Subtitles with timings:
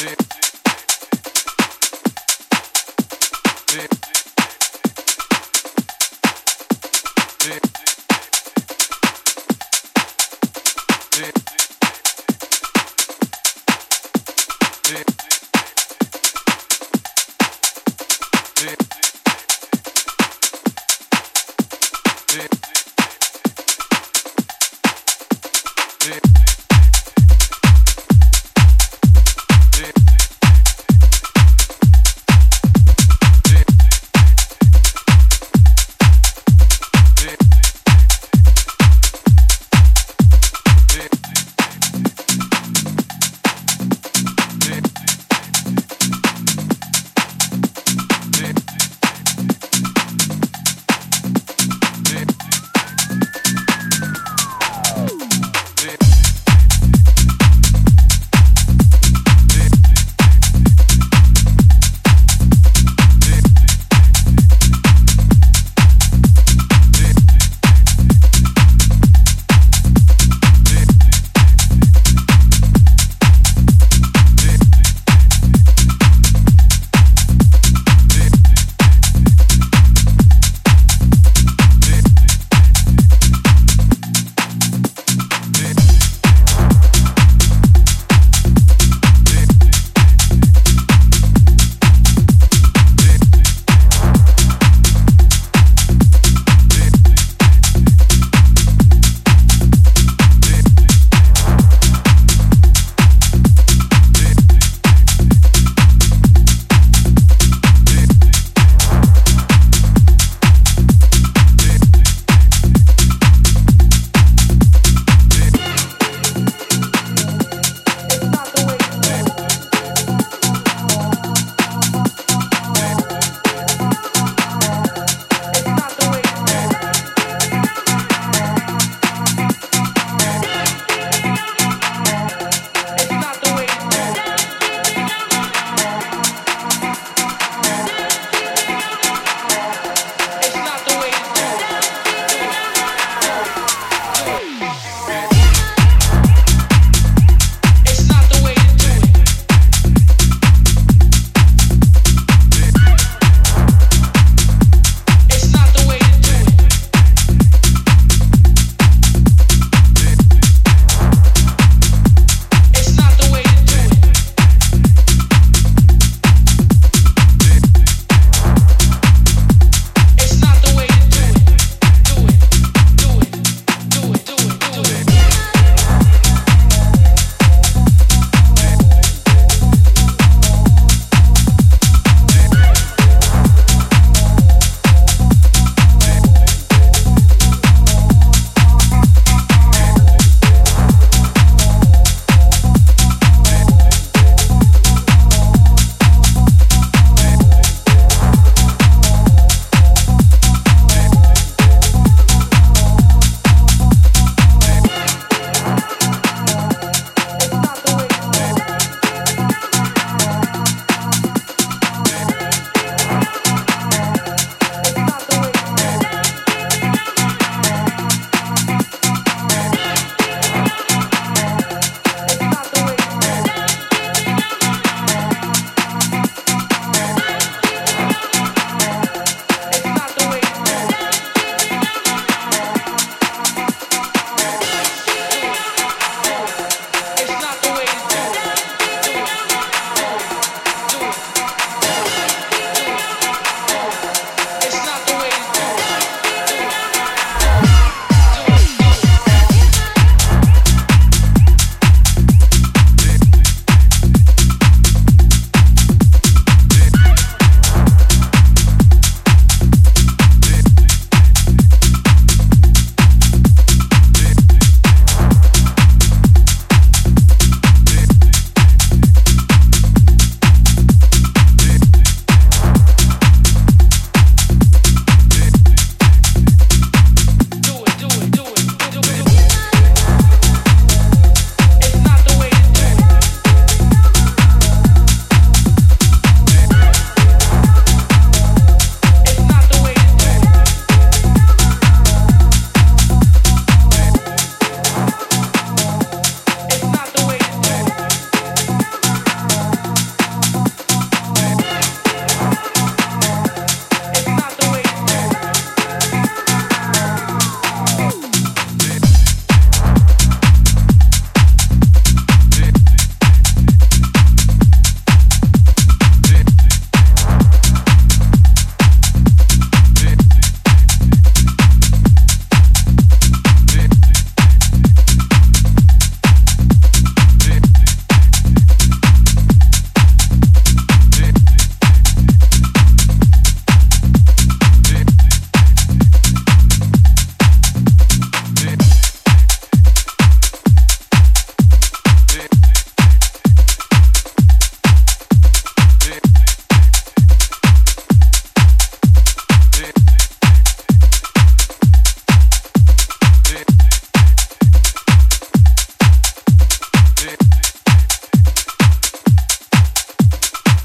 [0.00, 0.30] Yeah.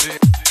[0.00, 0.49] Sim.